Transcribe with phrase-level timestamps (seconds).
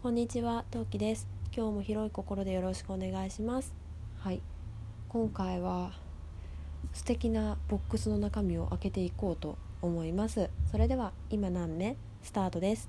[0.00, 1.26] こんにちは、トウキです。
[1.52, 3.74] 今日も広い心でよろしくお願いします。
[4.20, 4.40] はい、
[5.08, 5.90] 今回は
[6.92, 10.50] 素敵なボックスの中身を開けていこうと思います。
[10.70, 12.88] それでは今何目スタートです。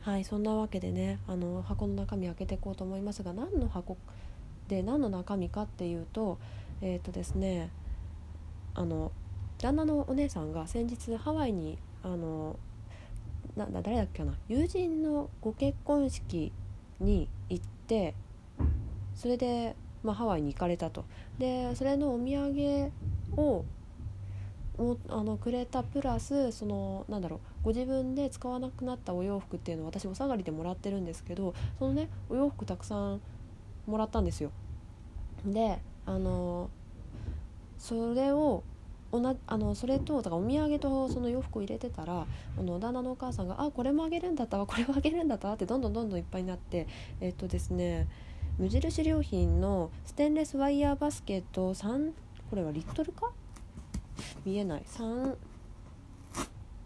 [0.00, 3.96] はい、そんなわけでね、あの箱の中身開けていこうと思いますが、何の箱？
[4.66, 6.40] で何の中身かっていうと、
[6.80, 7.70] えっ、とですね、
[8.74, 9.12] あの
[9.58, 12.56] 旦那のお姉さんが先日ハワイにあの
[13.56, 14.34] な誰だっけな。
[14.48, 16.52] 友人のご結婚式
[17.00, 18.14] に行って
[19.14, 21.04] それで、まあ、ハワイに行かれたと。
[21.38, 22.92] でそれのお土産
[23.36, 23.64] を
[24.78, 33.20] もあのくれたプラスそのなんだろうご自分で使わなくなったお洋服っていうのを私お下がりでもらってるんですけどそのねお洋服たくさん
[33.86, 34.50] もらったんですよ。
[35.44, 36.70] であの
[37.78, 38.62] それを
[39.12, 42.26] おなあのそれとだからお土産とその洋服を入れてたら
[42.58, 46.88] あの旦那のお母さんが「あこれもあげるんだったわこれもあげるんだったわ」ってどんどんどんどんいっぱいになって
[47.20, 48.08] えっとですね
[48.58, 52.12] 無印良品のステンレスワイヤーバスケット3
[52.50, 53.30] これはリットルか？
[54.44, 54.82] 見えない。
[54.86, 55.36] 3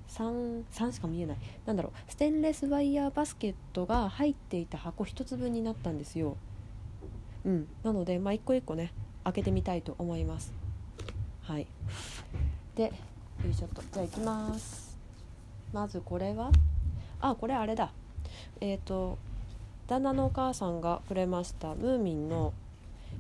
[0.09, 1.37] 3, 3しか見えない。
[1.67, 1.93] なんだろう。
[2.11, 6.37] ステンレスワイヤーバスケットが入っていた箱1つ分になったんですよ。
[7.45, 7.69] うん。
[7.83, 8.93] なのでまあ一個一個ね
[9.25, 10.55] 開けてみたいと思います。
[11.43, 11.67] はい。
[12.77, 12.93] で
[13.45, 13.83] よいしょと。
[13.93, 14.97] じゃあいきます。
[15.73, 16.53] まずこれは？
[17.21, 17.91] あこれあれだ。
[18.61, 19.19] えっ、と
[19.87, 22.53] 旦那のお母さんがくれましたムーミンの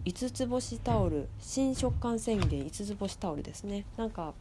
[0.04, 3.86] 5つ星タオル新食感宣言5つ星タオルですね。
[3.96, 4.34] なんか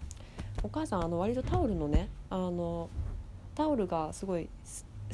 [0.63, 2.89] お母さんあの割とタオルのねあの
[3.55, 4.49] タオルがすごい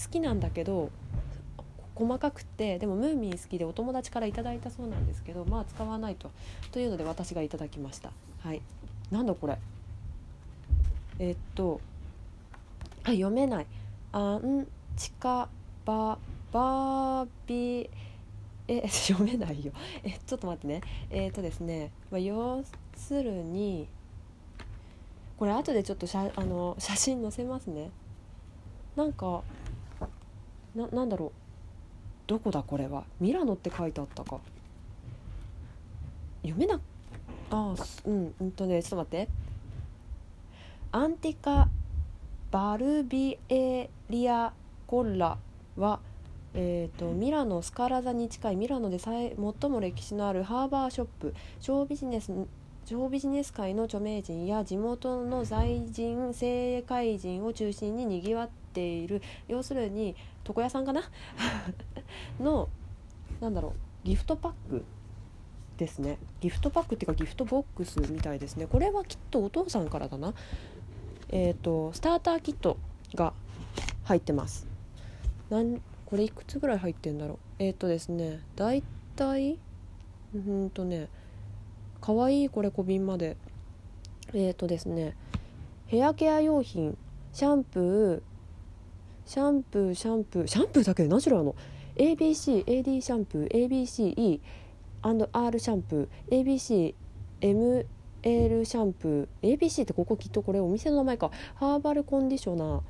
[0.04, 0.90] 好きなんだけど
[1.94, 6.32] 細かくてでもムーミン好きでお友達からいただいたそうなんですけどまあ使わないと。
[6.72, 8.12] というので私がいただきました。
[8.40, 8.62] はい。
[9.12, 9.58] なんだこれ？
[11.22, 11.80] えっと
[13.04, 13.68] あ読めない。
[14.12, 15.48] あんちか
[15.86, 16.18] ば
[16.52, 17.90] バービ
[18.68, 19.72] え 読めないよ。
[20.04, 20.82] えちょっと待ってね。
[21.12, 22.64] えっとですね、まあ、要
[22.96, 23.88] するに
[25.38, 27.92] これ後でちょっと写あの写真載せますね。
[28.96, 29.44] なんか
[30.74, 31.32] ななんだろう。
[32.26, 33.04] どこだこれは。
[33.20, 34.40] ミラノって書いてあったか。
[36.42, 36.82] 読めな
[37.52, 39.41] あうんうんとねちょっと待って。
[40.94, 41.70] アンティカ・
[42.52, 44.52] バルビエリア・
[44.88, 45.38] コッラ
[45.78, 46.02] は、
[46.54, 52.34] えーと、とミラノ・スカラザに近いミラノで最も歴史のあるハーバーショップ小ビジネス
[52.84, 60.14] 小ビジネス界の著名人や地元の在人政界人を中心ににぎわっている要するに
[60.46, 61.04] 床屋さんかな？
[62.38, 62.68] の
[63.40, 64.84] なんだろうギフトパック。
[65.82, 66.20] ですね。
[66.42, 68.68] ギフトパックっていうかギフトボックスみたいですね。
[68.68, 70.34] これはきっとお父さんからだな
[71.32, 72.78] え、ー、とスターターキット
[73.16, 73.34] が
[74.04, 74.68] 入ってます。
[75.50, 77.38] なんこれいくつぐらい入ってんだろう？
[77.60, 78.84] えっ、ー、とですねだい
[79.16, 79.58] たい
[80.34, 81.08] うんとね
[82.00, 83.38] かわいいこれ小瓶まで。
[84.34, 85.14] えっ、ー、とですね
[85.88, 86.98] ヘアケア用品
[87.34, 88.22] シャンプー
[89.30, 91.56] シャンプーシャンプーシャンプーだけで何種類あるの
[91.98, 93.50] ？ABCAD シャンプー
[95.04, 96.94] ABCE&R シャンプー
[97.42, 97.86] ABCM
[98.24, 99.58] ABCML シャンプー。
[99.58, 101.32] ABC ってここきっとこれお店の名前か。
[101.56, 102.82] ハーバルコンディショナ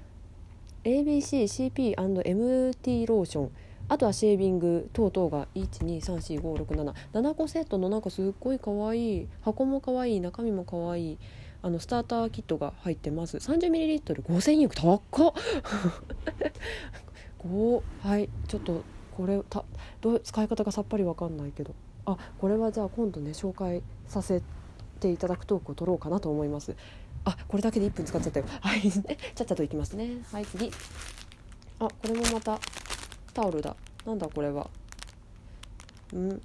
[0.83, 0.83] ー。
[0.83, 3.51] ABCCP&MT ローション。
[3.87, 9.17] あとはシェービング等々が1234567個セットのなんかすっごいかわい。
[9.17, 10.17] い箱もかわい。
[10.17, 11.13] い中身もかわい。
[11.13, 11.17] い
[11.63, 13.37] あのスターターキットが入ってます。
[13.37, 15.01] 30ml5000 円高っ。
[17.39, 18.29] 5はい。
[18.47, 18.81] ちょっと
[19.15, 19.63] これた
[20.01, 21.73] どう使い方がさっぱりわかんないけど。
[22.05, 24.60] あこれはじゃあ今度ね紹介させて
[25.01, 26.75] ていただくトークを取ろうかなと思います。
[27.25, 28.45] あこれだけで1分使っちゃったよ。
[28.61, 28.81] はい。
[28.91, 29.03] ちゃっ
[29.45, 30.17] ちゃといきますね。
[30.31, 30.71] はい次。
[31.79, 32.59] あこれもまた
[33.33, 33.75] タオルだ。
[34.05, 34.69] なんだこれは。
[36.13, 36.41] ん？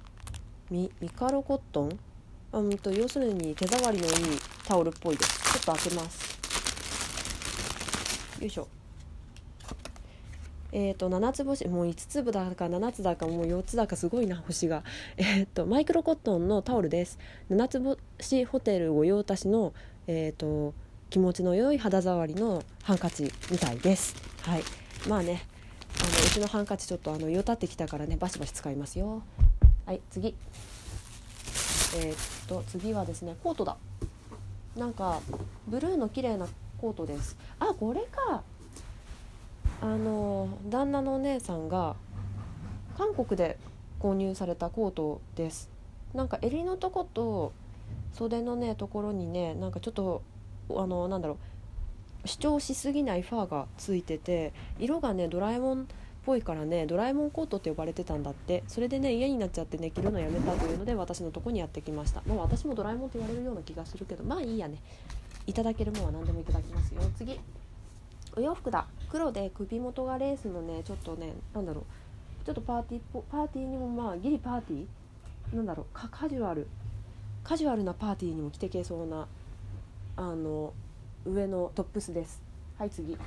[0.69, 1.99] ミミカロコットン？
[2.53, 4.13] うんと要するに手触りのいい
[4.65, 5.53] タオルっぽいです。
[5.53, 6.37] ちょっと開けます。
[8.41, 8.67] よいしょ。
[10.71, 14.83] えーと、7つ星もう5粒だか7つだかもう4つだかすごいな星が、
[15.17, 17.19] えーと、マイクロコットンのタオルです。
[17.49, 19.73] 7つ星ホテル御用達の、
[20.07, 20.73] えーと
[21.09, 24.15] 気持ちの良い肌触りのハンカチみたいです。
[24.41, 24.63] はい。
[25.07, 25.45] まあね
[25.99, 29.23] あのうちのハンカチちょっとあのよたってきたからねバシバシ使いますよ。
[29.85, 30.35] はい次。
[31.95, 33.77] えー、っと次はですねコートだ。
[34.75, 35.21] なんか
[35.67, 36.47] ブルーの綺麗な
[36.77, 37.37] コートです。
[37.59, 38.43] あこれか。
[39.81, 41.95] あの旦那のお姉さんが
[42.97, 43.57] 韓国で
[43.99, 45.69] 購入されたコートです。
[46.13, 47.53] なんか襟のとこと
[48.13, 50.23] 袖のねところにねなんかちょっと
[50.71, 51.37] あのなんだろ
[52.23, 55.85] う主張しすぎないファーがついてて色がねドラえもんっ
[56.25, 58.63] ぽいからねドラえもんコートって呼ばれてたんだって。
[58.67, 62.23] それでね嫌になっちゃってね着るのやめたというので私のとこにやってきました。
[62.27, 64.81] まあ私もドラえもんって言われるような気がするけどまあいいやね。
[65.45, 67.01] いただけるもんは何でもいただきますよ。
[67.15, 67.39] 次。
[68.37, 68.85] お洋服だ。
[69.09, 72.45] 黒で首元がレースのねちょっとねなんだろう。
[72.45, 75.55] ちょっとパーティーっぽパーティーにもまあギリパーティー？
[75.55, 75.85] なんだろう。
[75.91, 76.67] カカジュアル。
[77.43, 79.27] カジュアルなパーティーにも着てけそうな
[80.17, 80.73] あの
[81.25, 82.41] 上のトップスです。
[82.77, 83.17] はい次。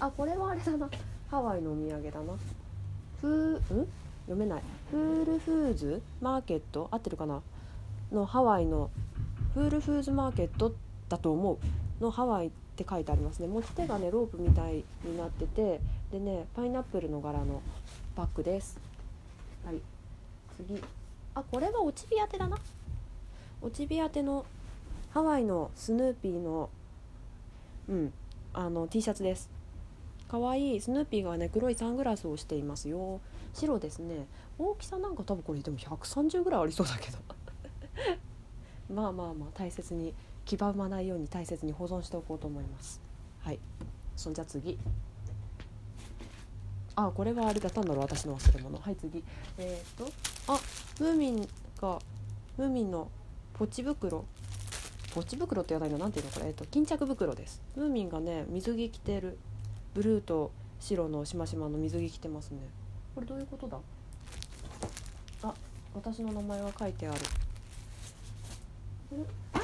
[0.00, 0.90] あこれはあれだな。
[1.30, 2.32] ハワイのお土産だな。
[3.20, 3.88] フーん？
[4.26, 4.62] 読めない。
[4.90, 6.02] フールフーズ？
[6.20, 6.88] マーケット？
[6.90, 7.40] 合ってるかな？
[8.10, 8.90] のハワイの
[9.54, 10.74] フールフーズマーケット
[11.08, 12.02] だと思う。
[12.02, 13.48] のハワイって書いてありますね。
[13.48, 15.80] 持ち手がねロープみたいになってて
[16.12, 17.62] でねパイナップルの柄の
[18.14, 18.78] バッグです。
[19.64, 19.76] はい。
[20.58, 20.82] 次。
[21.34, 22.58] あこれは落ち火当てだな。
[23.62, 24.44] 落ち火当ての
[25.10, 26.68] ハワイのスヌーピーの
[27.88, 28.12] うん
[28.52, 29.48] あの T シャツです。
[30.28, 30.80] かわいい。
[30.82, 33.20] スヌーピーがね黒いサングラスをしていますよ。
[33.54, 34.26] 白ですね。
[34.58, 37.16] 大きさなんか多分これでも130ぐらいありそうだけど。
[38.94, 40.12] まあまあまあ大切に
[40.46, 43.00] 黄ばまないように大切に保存しておこうと思います。
[43.40, 43.58] はい。
[44.16, 44.78] そんじゃ次。
[46.94, 48.78] あこれはあれだったんだろう私の忘れ物。
[48.78, 49.22] はい次。
[49.58, 50.08] えっ、と
[50.48, 50.58] あ
[51.00, 51.48] ムーミン
[51.80, 51.98] が
[52.56, 53.10] ムーミンの
[53.52, 54.24] ポチ袋。
[55.12, 57.60] ポチ袋って言わないのなんていうのこれ、えっと、巾着袋です。
[57.74, 59.38] ムーミンがね水着着てる。
[59.94, 62.58] ブルーと白のしましまの水着着てますね。
[63.14, 63.78] これどういうことだ？
[65.42, 65.54] あ
[65.94, 67.20] 私の名前が書いてある。
[69.54, 69.58] あ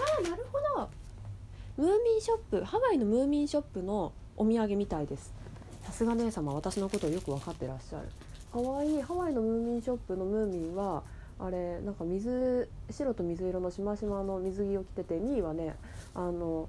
[1.83, 5.35] ムーミンショップハワイのムーミンショップのお土産みたいです。
[5.83, 8.09] さすが姉様私のことをよく分かってらっしゃる。
[8.53, 11.03] かわいいハワイのムーミンショップのムーミンは
[11.41, 15.75] あれなんか水白と水色のしましまの水着を着ててミーはね
[16.15, 16.69] あの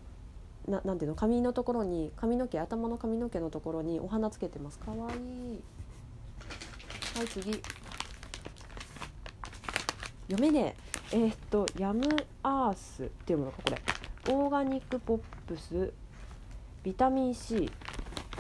[0.68, 4.80] ななんていうの髪のところに髪の毛頭の髪の毛のところにお花つけてます。
[4.80, 5.62] かわいい。
[7.16, 7.62] はい次。
[10.28, 10.76] 読めね
[11.12, 11.18] え。
[11.18, 12.02] えーっとヤム
[12.42, 13.80] アースっていうものかこれ。
[14.30, 15.92] オーガニックポップス
[16.82, 17.70] ビタミン C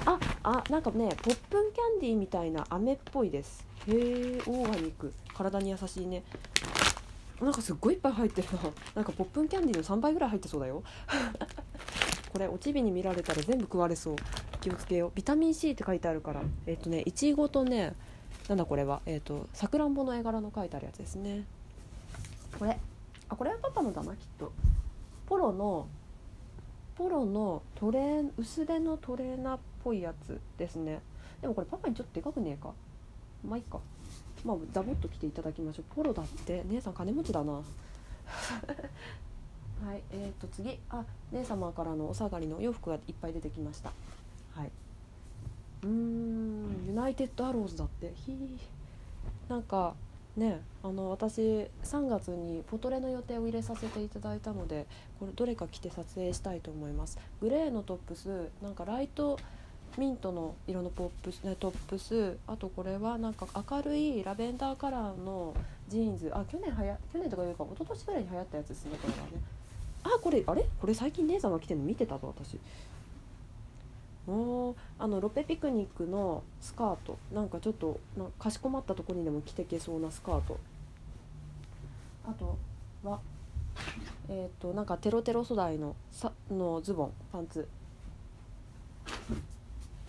[0.05, 3.65] ああなんかねポップンキャンディーみたいな飴っぽいです。
[3.87, 5.13] へえオーガニック。
[5.33, 6.23] 体に優しいね。
[7.41, 8.59] なんかすっごいいっぱい入ってるな。
[8.95, 10.83] なんかポップンキャンディーの3倍ぐらい入ってそうだよ。
[12.31, 14.15] これおちびに見られたら全部食われそう。
[14.61, 15.11] 気をつけよう。
[15.15, 16.41] ビタミン C って書いてあるから。
[16.65, 17.93] えっ、とねいちごとね
[18.47, 19.01] なんだこれは。
[19.05, 21.45] えっ、とさくらんぼの絵柄の書いてあるやつですね。
[22.57, 22.79] これ。
[23.29, 24.51] あこれはパパのだなきっと。
[25.33, 25.87] ポロの
[26.95, 31.01] ポロのトレーン薄手のトレーナーっぽいやつですね。
[31.41, 32.71] でもこれパパにちょっとでかくねえか？
[33.43, 33.79] まあいいか。
[34.45, 35.85] まあザボッと着ていただきましょう。
[35.95, 36.63] ポロだって。
[36.69, 37.53] 姉さん金持ちだな。
[37.63, 37.63] は
[39.95, 40.03] い。
[40.11, 40.79] えー、と次。
[40.91, 43.91] あ姉様からのお下がりのお洋服がいっぱい出てきました。
[44.51, 44.71] はい。
[45.81, 46.85] うーん。
[46.85, 48.13] ユナイテッドアローズだって。
[48.17, 49.49] ひー。
[49.49, 49.95] なんか
[50.35, 51.41] ねあの私
[51.83, 54.87] 3月にフォトレの予定を入れさせていただいたので
[55.19, 57.19] これどれか着て撮影したいと思います。
[57.39, 59.37] グレーのトップスなんかライト
[59.97, 65.53] ミントの色のポップス、ね、トップスあとこれはなんか明るいラベンダーカラーの
[65.87, 66.31] ジーンズ。
[66.33, 69.33] あ去年はや去年とかいうか一昨年ぐらいに流行ったやつですねこれはね。
[70.03, 70.65] あこれあれ？
[70.81, 72.57] これ最近姉さんが着てるの見てたぞ私。
[74.27, 77.17] おあのロペピクニックのスカート。
[77.33, 80.57] なんかちょっとなかしこまったとこにでも着てけそうなスカート。
[82.25, 82.57] あと
[83.03, 83.19] は
[84.29, 87.67] えっ、となんかテロテロ素材のさのズボンパンツ。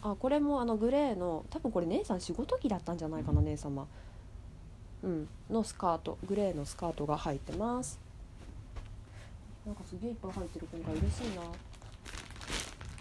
[0.03, 3.87] あこれもあのグレーの多分これ姉さん仕事着だったんじゃないかな姉様。
[5.03, 6.19] うんのスカート。
[6.27, 7.99] グレーのスカートが入ってます。
[9.67, 10.69] なんかすげえいっぱい入ってる。
[10.73, 11.43] 今回嬉しいな。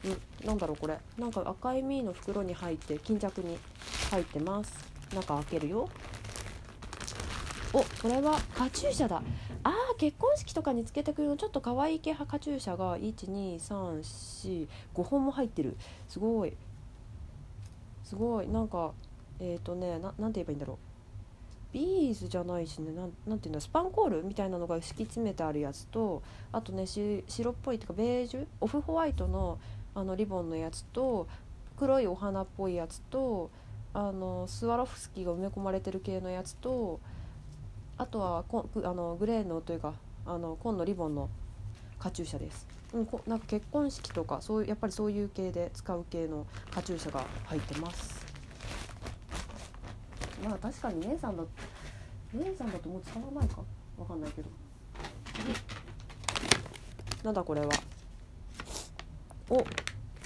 [0.10, 0.98] んなんだろうこれ。
[1.18, 3.58] なんか赤い実の袋に入って巾着に
[4.12, 4.74] 入ってます。
[5.14, 5.90] 中開けるよ。
[7.74, 9.24] おこれはカチューシャだ。
[9.64, 11.38] あー結婚式とかにつけてくるの。
[11.38, 14.68] ちょっと可愛い系カチューシャが12345
[15.04, 15.76] 本も入ってる。
[16.08, 16.54] すごい。
[18.04, 18.48] すごい。
[18.48, 18.92] なんか
[19.40, 20.78] えっ、ー、とねななんて言えばいいんだろう。
[21.74, 22.92] ビーズじゃないしね。
[22.92, 28.46] なんなんていうんだスパンコールみたいなのが敷き詰めてあるやつとあとね白っぽいっていうかベージュ？
[28.62, 29.58] オフホワイトの
[29.96, 31.28] あのリボンのやつと
[31.78, 33.52] 黒いお花っぽいやつと
[33.94, 37.00] あのスワロフスキーが埋め込まれてる系のやつと
[37.98, 39.94] あとはこあのグレーのというか
[40.26, 41.30] あの紺のリボンの
[42.00, 48.26] カチューシャです、うん、こなんか結婚式とかそういうやっぱりそういう系で使う系のカチューシャが入ってます。
[50.44, 51.44] まあ確かに姉さんだ
[52.34, 53.62] 姉さんだともう使わないか？
[53.98, 54.50] わかんないけど。
[57.24, 57.70] なんだこれは？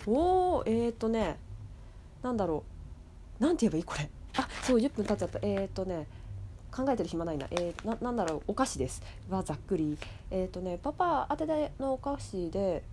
[0.06, 0.12] お
[0.60, 1.38] おーえー、っとね
[2.24, 2.64] なんだろ
[3.40, 3.44] う。
[3.44, 3.84] なんて言えばいい？
[3.84, 4.10] これ。
[4.38, 5.40] あそう10分経っちゃった。
[5.42, 6.08] えっ、とね
[6.72, 8.42] 考えてる暇ないな、えー、ななんだろう。
[8.48, 9.02] お菓子です。
[9.30, 9.98] はざっくり。
[10.32, 12.84] えっ、とねパパ宛てでのお菓子で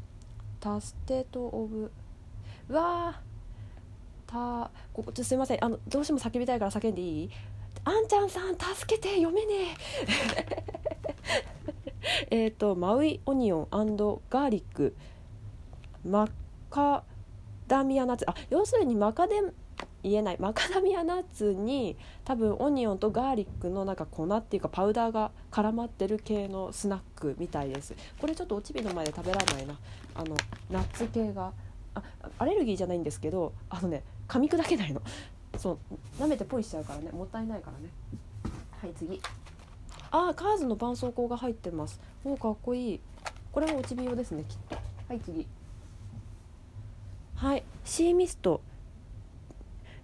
[0.60, 1.90] タステト・オブ
[2.68, 5.64] うわーたここちょすいません。
[5.64, 7.30] あのどうしても叫びたいから叫んでいい？
[7.84, 9.76] あんちゃんさん助けて読めね
[12.30, 12.30] え。
[12.44, 14.96] えっとマウイオニオンガーリック。
[16.04, 16.28] マ
[16.70, 17.04] カ
[17.66, 18.28] ダミアナッツ。
[18.28, 19.40] あ要するにマカデ
[20.02, 27.94] 言えないマカダミアナッツに多分オニオンとガーリックのなんか粉っていうかパウダーが絡まってる系のスナックみたいです。
[28.20, 29.78] これちょっとおちびの前で食べられないな。
[30.14, 30.36] あの
[30.70, 31.52] ナッツ系が
[31.94, 32.02] あ
[32.38, 35.00] アレルギーじゃないんですけどあのね噛み砕けないの。
[35.56, 37.10] そう舐めてポイしちゃうからね。
[37.10, 37.88] もったいないからね。
[38.82, 39.20] はい次。
[40.10, 41.98] あーカーズの絆創膏が入ってます。
[42.24, 43.00] おかっこいい。
[43.52, 44.76] これもおちび用ですねきっと。
[45.08, 45.46] はい次。
[47.36, 47.64] はい。
[47.84, 48.60] シーミスト。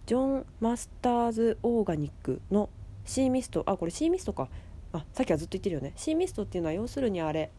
[0.06, 2.68] ジョン・マスターズ・オーガニックの
[3.04, 3.62] シーミスト。
[3.66, 4.48] あこれシーミストか。
[4.92, 5.92] あさっきはずっと言ってるよね。
[5.94, 7.50] シーミストっていうのは要するにあれ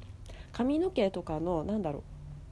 [0.51, 2.01] 髪の毛とかのなんだろう。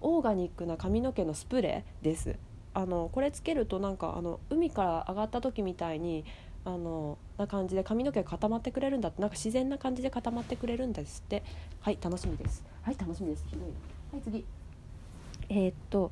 [0.01, 2.37] オーガニックな髪の毛のスプレーです。
[2.73, 6.23] あのこれつけるとなんかあの海から上がった時みたいに
[6.63, 9.21] あのな感じで髪の毛が固まってくれるんだって。
[9.21, 11.43] なんか自然な感じで固まってくれるんですって。
[11.81, 12.63] はい楽しみです。
[12.81, 13.45] はい楽しみです。
[13.49, 13.69] ひどい
[14.13, 14.45] はい次。
[15.49, 16.11] えー、っと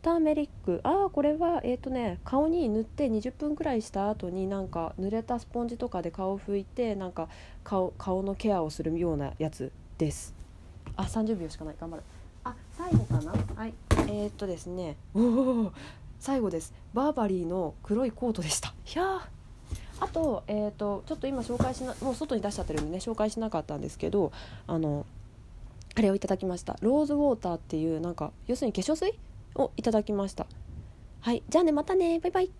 [0.00, 0.80] ターメリック。
[0.82, 7.28] ああこれはえっ、ー、とね顔に塗って20分くらいした後になんか濡れたスポンジとかで顔を拭いてなんか
[7.64, 10.34] 顔顔のケアをするようなやつです。
[10.96, 11.76] あ30秒しかない。
[11.80, 12.02] 頑張る。
[12.44, 13.32] あ最後かな？
[13.54, 13.74] はい。
[14.08, 14.96] えー、っとですね。
[15.14, 15.72] おお
[16.18, 16.74] 最後です。
[16.92, 18.74] バーバリーの黒いコートでした。
[18.94, 19.26] いや
[20.00, 24.32] あと,、えーと、とちょっと今紹介しなもう外に出しちゃってるんでね紹介しなかったんですけど
[24.66, 25.04] あの
[25.94, 26.76] あれをいただきました。
[26.80, 29.14] ローズウォーターっていうなんか要するに化粧水
[29.54, 30.46] をいただきました。
[31.20, 32.18] はいじゃあねまたね。
[32.20, 32.59] バイバイ。